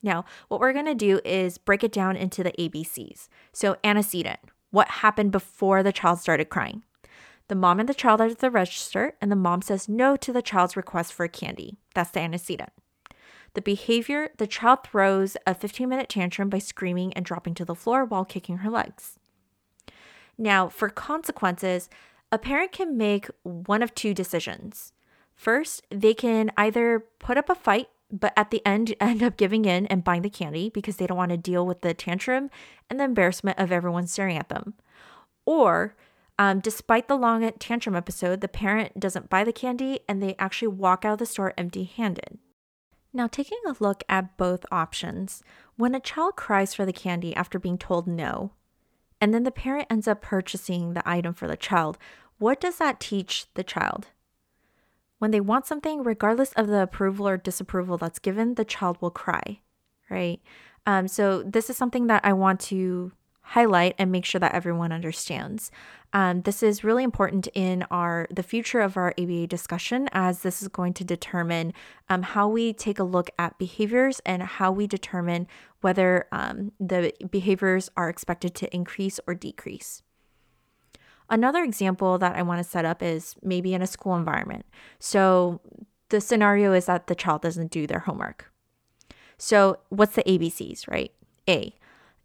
Now, 0.03 0.25
what 0.49 0.61
we're 0.61 0.73
going 0.73 0.87
to 0.87 0.95
do 0.95 1.21
is 1.25 1.59
break 1.59 1.83
it 1.83 1.93
down 1.93 2.17
into 2.17 2.43
the 2.43 2.53
ABCs. 2.53 3.29
So, 3.53 3.77
antecedent 3.85 4.41
what 4.71 4.89
happened 4.89 5.31
before 5.31 5.83
the 5.83 5.93
child 5.93 6.19
started 6.19 6.51
crying? 6.51 6.83
The 7.47 7.55
mom 7.55 7.79
and 7.79 7.89
the 7.89 7.95
child 7.95 8.21
are 8.21 8.27
at 8.27 8.39
the 8.39 8.51
register, 8.51 9.15
and 9.21 9.31
the 9.31 9.37
mom 9.37 9.63
says 9.63 9.89
no 9.89 10.17
to 10.17 10.33
the 10.33 10.43
child's 10.43 10.77
request 10.77 11.13
for 11.13 11.29
candy. 11.29 11.77
That's 11.95 12.11
the 12.11 12.21
antecedent. 12.21 12.71
The 13.55 13.63
behavior 13.63 14.31
the 14.37 14.49
child 14.49 14.81
throws 14.85 15.37
a 15.47 15.55
15 15.55 15.89
minute 15.89 16.09
tantrum 16.09 16.49
by 16.49 16.59
screaming 16.59 17.13
and 17.13 17.25
dropping 17.25 17.55
to 17.55 17.65
the 17.65 17.75
floor 17.75 18.05
while 18.05 18.25
kicking 18.25 18.59
her 18.59 18.71
legs. 18.71 19.19
Now, 20.37 20.69
for 20.69 20.89
consequences, 20.89 21.89
a 22.35 22.39
parent 22.39 22.73
can 22.73 22.97
make 22.97 23.29
one 23.45 23.81
of 23.81 23.95
two 23.95 24.13
decisions. 24.13 24.93
First, 25.37 25.83
they 25.89 26.15
can 26.15 26.51
either 26.57 27.05
put 27.21 27.39
up 27.39 27.49
a 27.49 27.55
fight, 27.55 27.89
but 28.11 28.33
at 28.37 28.51
the 28.51 28.61
end 28.67 28.95
end 29.01 29.23
up 29.23 29.37
giving 29.37 29.65
in 29.65 29.87
and 29.87 30.03
buying 30.03 30.23
the 30.23 30.31
candy 30.31 30.69
because 30.69 30.97
they 30.97 31.07
don't 31.07 31.17
want 31.17 31.31
to 31.31 31.37
deal 31.37 31.65
with 31.65 31.83
the 31.83 31.95
tantrum 31.95 32.51
and 32.91 32.99
the 32.99 33.05
embarrassment 33.05 33.59
of 33.59 33.71
everyone 33.71 34.09
staring 34.09 34.37
at 34.37 34.49
them. 34.49 34.75
Or, 35.47 35.95
um, 36.37 36.59
despite 36.59 37.07
the 37.07 37.17
long 37.17 37.49
tantrum 37.61 37.95
episode, 37.95 38.41
the 38.41 38.49
parent 38.49 38.99
doesn't 38.99 39.31
buy 39.31 39.45
the 39.45 39.53
candy 39.53 40.01
and 40.09 40.21
they 40.21 40.35
actually 40.37 40.69
walk 40.69 41.05
out 41.05 41.15
of 41.15 41.19
the 41.21 41.27
store 41.27 41.55
empty 41.57 41.85
handed. 41.85 42.39
Now, 43.13 43.29
taking 43.29 43.59
a 43.65 43.77
look 43.79 44.03
at 44.09 44.37
both 44.37 44.67
options, 44.73 45.45
when 45.77 45.95
a 45.95 46.01
child 46.01 46.35
cries 46.35 46.75
for 46.75 46.85
the 46.85 46.93
candy 46.93 47.37
after 47.37 47.61
being 47.61 47.79
told 47.79 48.09
no, 48.09 48.51
and 49.25 49.33
then 49.33 49.45
the 49.45 49.51
parent 49.51 49.87
ends 49.89 50.07
up 50.07 50.21
purchasing 50.21 50.93
the 50.93 51.09
item 51.09 51.33
for 51.33 51.49
the 51.49 51.57
child, 51.57 51.97
what 52.39 52.61
does 52.61 52.79
that 52.79 53.01
teach 53.01 53.47
the 53.55 53.65
child? 53.65 54.09
When 55.19 55.31
they 55.31 55.41
want 55.41 55.67
something, 55.67 56.03
regardless 56.03 56.53
of 56.53 56.67
the 56.67 56.83
approval 56.83 57.27
or 57.29 57.37
disapproval 57.37 57.97
that's 57.97 58.19
given, 58.19 58.55
the 58.55 58.65
child 58.65 58.99
will 59.01 59.11
cry, 59.11 59.61
right? 60.11 60.41
Um, 60.87 61.09
so, 61.09 61.43
this 61.43 61.71
is 61.71 61.77
something 61.77 62.09
that 62.09 62.25
I 62.25 62.35
want 62.35 62.61
to 62.61 63.13
highlight 63.45 63.95
and 63.99 64.11
make 64.11 64.25
sure 64.25 64.39
that 64.39 64.55
everyone 64.55 64.91
understands. 64.91 65.71
Um, 66.13 66.43
this 66.43 66.63
is 66.63 66.85
really 66.85 67.05
important 67.05 67.47
in 67.55 67.85
our 67.91 68.27
the 68.31 68.43
future 68.43 68.81
of 68.81 68.97
our 68.97 69.13
ABA 69.19 69.49
discussion, 69.49 70.09
as 70.13 70.41
this 70.41 70.63
is 70.63 70.69
going 70.69 70.95
to 70.95 71.05
determine 71.05 71.73
um, 72.09 72.23
how 72.23 72.49
we 72.49 72.73
take 72.73 72.99
a 72.99 73.05
look 73.05 73.31
at 73.39 73.59
behaviors 73.59 74.21
and 74.25 74.43
how 74.43 74.73
we 74.73 74.87
determine 74.87 75.47
whether 75.83 76.27
um, 76.33 76.73
the 76.81 77.13
behaviors 77.31 77.91
are 77.97 78.09
expected 78.09 78.55
to 78.55 78.75
increase 78.75 79.21
or 79.27 79.35
decrease. 79.35 80.03
Another 81.31 81.63
example 81.63 82.19
that 82.19 82.37
I 82.37 82.43
want 82.43 82.63
to 82.63 82.69
set 82.69 82.85
up 82.85 83.03
is 83.03 83.35
maybe 83.43 83.75
in 83.75 83.83
a 83.83 83.87
school 83.87 84.15
environment. 84.15 84.67
So 84.99 85.61
the 86.11 86.21
scenario 86.21 86.73
is 86.73 86.87
that 86.87 87.07
the 87.07 87.15
child 87.15 87.43
doesn't 87.43 87.71
do 87.71 87.87
their 87.87 88.01
homework. 88.01 88.51
So, 89.37 89.79
what's 89.89 90.15
the 90.15 90.23
ABCs, 90.23 90.89
right? 90.89 91.13
A, 91.49 91.75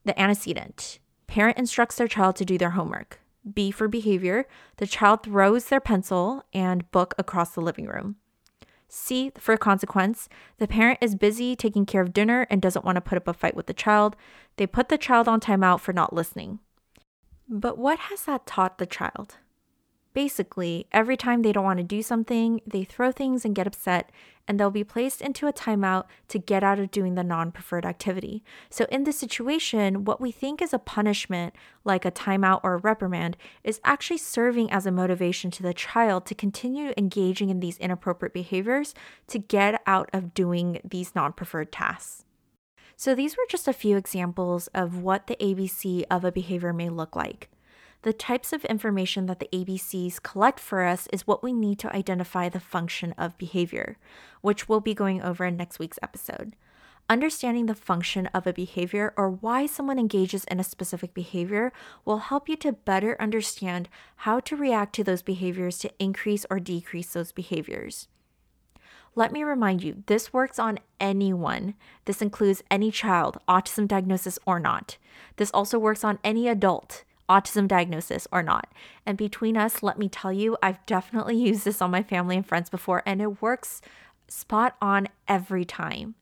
the 0.06 0.20
antecedent. 0.20 1.00
Parent 1.27 1.58
instructs 1.58 1.96
their 1.96 2.08
child 2.08 2.36
to 2.38 2.46
do 2.46 2.58
their 2.58 2.72
homework. 2.72 3.20
B 3.51 3.72
for 3.72 3.88
behavior. 3.88 4.46
The 4.77 4.88
child 4.88 5.24
throws 5.24 5.65
their 5.65 5.79
pencil 5.79 6.44
and 6.53 6.89
book 6.91 7.15
across 7.18 7.51
the 7.51 7.62
living 7.62 7.88
room. 7.88 8.18
C 8.88 9.32
for 9.38 9.56
consequence. 9.58 10.27
The 10.58 10.68
parent 10.68 11.00
is 11.01 11.15
busy 11.15 11.56
taking 11.56 11.86
care 11.86 12.01
of 12.01 12.13
dinner 12.13 12.48
and 12.50 12.62
doesn't 12.62 12.86
want 12.86 12.96
to 12.98 13.01
put 13.01 13.18
up 13.18 13.27
a 13.27 13.34
fight 13.34 13.56
with 13.56 13.68
the 13.68 13.74
child. 13.74 14.15
They 14.58 14.68
put 14.68 14.89
the 14.89 14.98
child 14.98 15.27
on 15.27 15.39
timeout 15.39 15.79
for 15.79 15.94
not 15.94 16.13
listening. 16.13 16.60
But 17.51 17.79
what 17.79 17.98
has 17.98 18.25
that 18.25 18.46
taught 18.46 18.77
the 18.77 18.86
child? 18.86 19.38
Basically, 20.13 20.86
every 20.91 21.18
time 21.18 21.41
they 21.41 21.51
don't 21.51 21.63
want 21.63 21.77
to 21.77 21.84
do 21.84 22.03
something, 22.03 22.62
they 22.65 22.84
throw 22.84 23.12
things 23.12 23.44
and 23.44 23.56
get 23.56 23.65
upset, 23.65 24.12
and 24.48 24.60
they'll 24.60 24.70
be 24.70 24.84
placed 24.84 25.20
into 25.20 25.48
a 25.48 25.53
timeout 25.53 26.06
to 26.27 26.38
get 26.38 26.63
out 26.63 26.77
of 26.77 26.91
doing 26.91 27.15
the 27.15 27.24
non 27.24 27.51
preferred 27.51 27.86
activity. 27.86 28.44
So, 28.70 28.86
in 28.91 29.03
this 29.03 29.18
situation, 29.18 30.06
what 30.06 30.22
we 30.22 30.32
think 30.32 30.62
is 30.62 30.74
a 30.74 30.79
punishment, 30.79 31.56
like 31.84 32.06
a 32.06 32.12
timeout 32.12 32.60
or 32.63 32.75
a 32.75 32.79
reprimand, 32.79 33.36
is 33.63 33.82
actually 33.84 34.18
serving 34.18 34.72
as 34.72 34.86
a 34.86 34.91
motivation 34.91 35.50
to 35.51 35.63
the 35.63 35.74
child 35.74 36.27
to 36.27 36.36
continue 36.36 36.94
engaging 36.98 37.50
in 37.50 37.62
these 37.62 37.77
inappropriate 37.77 38.34
behaviors 38.34 38.94
to 39.27 39.39
get 39.39 39.82
out 39.88 40.10
of 40.13 40.36
doing 40.36 40.82
these 40.84 41.15
non 41.15 41.34
preferred 41.34 41.72
tasks. 41.72 42.25
So, 43.01 43.15
these 43.15 43.38
were 43.38 43.46
just 43.48 43.65
a 43.65 43.72
few 43.72 43.96
examples 43.96 44.68
of 44.74 45.01
what 45.01 45.27
the 45.27 45.38
ABC 45.38 46.03
of 46.12 46.25
a 46.25 46.34
behavior 46.34 46.74
may 46.74 46.89
look 46.89 47.15
like. 47.15 47.50
The 48.01 48.12
types 48.12 48.51
of 48.51 48.65
information 48.65 49.25
that 49.27 49.39
the 49.39 49.48
ABCs 49.53 50.22
collect 50.22 50.60
for 50.60 50.84
us 50.84 51.08
is 51.13 51.25
what 51.25 51.41
we 51.41 51.53
need 51.53 51.79
to 51.79 51.96
identify 51.96 52.50
the 52.50 52.60
function 52.60 53.13
of 53.18 53.38
behavior, 53.38 53.98
which 54.41 54.68
we'll 54.68 54.82
be 54.82 54.94
going 54.94 55.22
over 55.22 55.46
in 55.46 55.56
next 55.56 55.79
week's 55.79 55.98
episode. 56.03 56.58
Understanding 57.10 57.68
the 57.68 57.74
function 57.74 58.25
of 58.34 58.46
a 58.46 58.51
behavior 58.51 59.13
or 59.15 59.29
why 59.29 59.65
someone 59.65 59.98
engages 59.98 60.44
in 60.51 60.60
a 60.60 60.63
specific 60.65 61.13
behavior 61.13 61.72
will 62.03 62.18
help 62.18 62.50
you 62.50 62.58
to 62.58 62.74
better 62.74 63.15
understand 63.18 63.88
how 64.18 64.41
to 64.41 64.58
react 64.58 64.94
to 64.96 65.06
those 65.06 65.22
behaviors 65.22 65.77
to 65.77 65.91
increase 66.00 66.46
or 66.50 66.60
decrease 66.60 67.13
those 67.13 67.32
behaviors. 67.32 68.10
Let 69.16 69.32
me 69.32 69.44
remind 69.44 69.84
you, 69.84 70.04
this 70.06 70.32
works 70.32 70.60
on 70.60 70.80
anyone. 71.00 71.74
This 72.06 72.22
includes 72.22 72.63
any 72.70 72.92
child, 72.92 73.38
autism 73.48 73.88
diagnosis 73.88 74.39
or 74.46 74.60
not. 74.60 74.98
This 75.38 75.51
also 75.51 75.80
works 75.80 76.04
on 76.04 76.20
any 76.24 76.48
adult, 76.48 77.04
autism 77.28 77.68
diagnosis 77.68 78.28
or 78.32 78.44
not. 78.44 78.72
And 79.06 79.18
between 79.18 79.58
us, 79.58 79.84
let 79.84 79.98
me 79.98 80.10
tell 80.10 80.32
you, 80.32 80.58
I've 80.62 80.86
definitely 80.86 81.38
used 81.48 81.66
this 81.66 81.82
on 81.82 81.92
my 81.92 82.04
family 82.04 82.38
and 82.38 82.46
friends 82.46 82.70
before, 82.70 83.04
and 83.06 83.22
it 83.22 83.42
works 83.42 83.82
spot 84.28 84.75
on 84.82 85.08
every 85.28 85.66
time. 85.66 86.16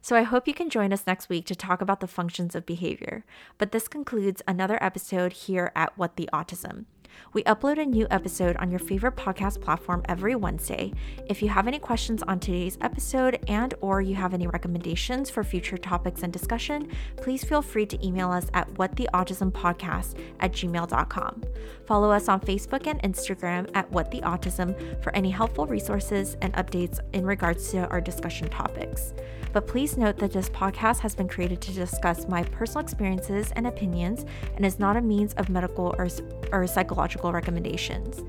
So 0.00 0.16
I 0.16 0.22
hope 0.22 0.46
you 0.46 0.54
can 0.54 0.70
join 0.70 0.92
us 0.92 1.06
next 1.06 1.28
week 1.28 1.44
to 1.46 1.56
talk 1.56 1.80
about 1.80 2.00
the 2.00 2.06
functions 2.06 2.54
of 2.54 2.64
behavior. 2.64 3.24
But 3.58 3.72
this 3.72 3.88
concludes 3.88 4.42
another 4.46 4.82
episode 4.82 5.32
here 5.32 5.72
at 5.74 5.98
What 5.98 6.16
the 6.16 6.30
Autism. 6.32 6.86
We 7.32 7.42
upload 7.44 7.80
a 7.80 7.84
new 7.84 8.06
episode 8.10 8.56
on 8.56 8.70
your 8.70 8.78
favorite 8.78 9.16
podcast 9.16 9.60
platform 9.60 10.02
every 10.08 10.34
Wednesday. 10.34 10.92
If 11.26 11.42
you 11.42 11.48
have 11.48 11.66
any 11.66 11.78
questions 11.78 12.22
on 12.22 12.40
today's 12.40 12.78
episode 12.80 13.38
and 13.48 13.74
or 13.80 14.00
you 14.02 14.14
have 14.14 14.34
any 14.34 14.46
recommendations 14.46 15.30
for 15.30 15.42
future 15.42 15.78
topics 15.78 16.22
and 16.22 16.32
discussion, 16.32 16.90
please 17.16 17.44
feel 17.44 17.62
free 17.62 17.86
to 17.86 18.06
email 18.06 18.30
us 18.30 18.50
at 18.54 18.68
whattheautismpodcast 18.74 20.18
at 20.40 20.52
gmail.com. 20.52 21.42
Follow 21.86 22.10
us 22.10 22.28
on 22.28 22.40
Facebook 22.40 22.86
and 22.86 23.02
Instagram 23.02 23.70
at 23.74 23.90
What 23.90 24.10
the 24.10 24.20
Autism 24.20 25.02
for 25.02 25.14
any 25.14 25.30
helpful 25.30 25.66
resources 25.66 26.36
and 26.42 26.52
updates 26.54 27.00
in 27.14 27.24
regards 27.24 27.70
to 27.70 27.88
our 27.88 28.00
discussion 28.00 28.48
topics. 28.48 29.14
But 29.52 29.66
please 29.66 29.96
note 29.96 30.18
that 30.18 30.32
this 30.32 30.50
podcast 30.50 30.98
has 31.00 31.14
been 31.14 31.28
created 31.28 31.60
to 31.62 31.72
discuss 31.72 32.28
my 32.28 32.42
personal 32.42 32.82
experiences 32.82 33.50
and 33.56 33.66
opinions 33.66 34.26
and 34.56 34.64
is 34.64 34.78
not 34.78 34.96
a 34.96 35.00
means 35.00 35.32
of 35.34 35.48
medical 35.48 35.94
or, 35.98 36.08
or 36.52 36.66
psychological 36.66 36.97
recommendations. 37.32 38.20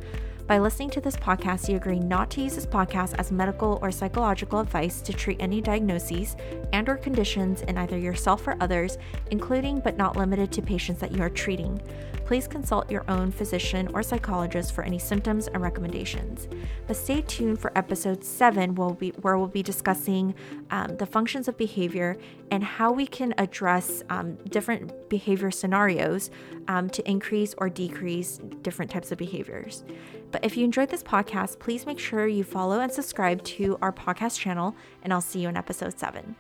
By 0.50 0.58
listening 0.58 0.90
to 0.92 1.00
this 1.00 1.16
podcast, 1.16 1.70
you 1.70 1.76
agree 1.76 2.00
not 2.00 2.32
to 2.32 2.42
use 2.42 2.56
this 2.56 2.66
podcast 2.66 3.14
as 3.20 3.32
medical 3.32 3.78
or 3.84 3.92
psychological 3.92 4.60
advice 4.60 5.00
to 5.02 5.14
treat 5.14 5.38
any 5.40 5.62
diagnoses 5.62 6.36
and 6.74 6.90
or 6.90 6.98
conditions 6.98 7.62
in 7.62 7.78
either 7.78 8.00
yourself 8.00 8.48
or 8.48 8.58
others, 8.60 8.98
including 9.30 9.80
but 9.80 9.96
not 9.96 10.18
limited 10.18 10.52
to 10.54 10.64
patients 10.64 11.02
that 11.02 11.12
you 11.12 11.22
are 11.22 11.30
treating. 11.30 11.80
Please 12.26 12.48
consult 12.48 12.92
your 12.92 13.06
own 13.10 13.32
physician 13.32 13.90
or 13.94 14.02
psychologist 14.02 14.74
for 14.74 14.84
any 14.84 14.98
symptoms 14.98 15.48
and 15.48 15.62
recommendations. 15.62 16.48
But 16.88 16.96
stay 16.96 17.22
tuned 17.22 17.60
for 17.60 17.76
episode 17.76 18.24
7 18.24 18.74
where 18.74 18.88
we'll 18.88 18.96
be, 18.96 19.10
where 19.22 19.38
we'll 19.38 19.48
be 19.48 19.64
discussing 19.64 20.34
um, 20.72 20.98
the 20.98 21.06
functions 21.06 21.48
of 21.48 21.58
behavior 21.58 22.18
and 22.52 22.64
how 22.64 22.92
we 22.92 23.06
can 23.06 23.36
address 23.38 24.04
um, 24.10 24.36
different 24.50 25.10
behavior 25.10 25.52
scenarios 25.52 26.32
um, 26.68 26.90
to 26.90 27.08
increase 27.10 27.56
or 27.58 27.70
decrease 27.70 28.40
different 28.62 28.92
types 28.92 29.12
of 29.12 29.18
behaviors. 29.18 29.84
But 30.32 30.44
if 30.46 30.56
you 30.56 30.64
enjoyed 30.64 30.90
this 30.90 31.04
podcast, 31.04 31.60
please 31.60 31.86
make 31.86 32.00
sure 32.00 32.28
you 32.28 32.44
follow 32.44 32.80
and 32.80 32.92
subscribe 32.92 33.44
to 33.44 33.78
our 33.82 33.92
podcast 33.92 34.40
channel, 34.40 34.76
and 35.04 35.12
I'll 35.12 35.22
see 35.22 35.40
you 35.40 35.50
in 35.50 35.58
episode 35.58 35.98
seven. 36.00 36.36